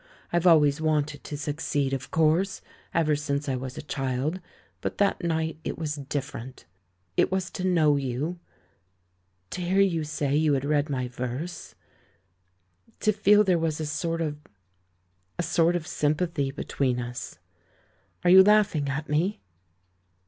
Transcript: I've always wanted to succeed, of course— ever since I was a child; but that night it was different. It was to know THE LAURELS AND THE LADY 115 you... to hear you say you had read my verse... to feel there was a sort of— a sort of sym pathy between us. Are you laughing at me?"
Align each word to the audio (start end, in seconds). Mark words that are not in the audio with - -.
I've 0.33 0.47
always 0.47 0.81
wanted 0.81 1.23
to 1.25 1.37
succeed, 1.37 1.93
of 1.93 2.09
course— 2.09 2.63
ever 2.91 3.15
since 3.15 3.47
I 3.47 3.55
was 3.55 3.77
a 3.77 3.83
child; 3.83 4.39
but 4.81 4.97
that 4.97 5.23
night 5.23 5.59
it 5.63 5.77
was 5.77 5.93
different. 5.93 6.65
It 7.15 7.31
was 7.31 7.51
to 7.51 7.63
know 7.63 7.95
THE 7.99 8.15
LAURELS 8.15 8.19
AND 8.19 8.21
THE 9.51 9.59
LADY 9.61 9.67
115 9.67 9.67
you... 9.67 9.67
to 9.67 9.69
hear 9.69 9.99
you 9.99 10.03
say 10.03 10.35
you 10.35 10.53
had 10.53 10.65
read 10.65 10.89
my 10.89 11.07
verse... 11.07 11.75
to 13.01 13.11
feel 13.13 13.43
there 13.43 13.59
was 13.59 13.79
a 13.79 13.85
sort 13.85 14.21
of— 14.21 14.39
a 15.37 15.43
sort 15.43 15.75
of 15.75 15.85
sym 15.85 16.15
pathy 16.15 16.49
between 16.55 16.99
us. 16.99 17.37
Are 18.23 18.31
you 18.31 18.41
laughing 18.43 18.89
at 18.89 19.07
me?" 19.07 19.39